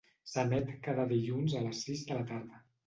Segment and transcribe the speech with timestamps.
[0.29, 2.69] S'emet cada dilluns a les sis de la tarda.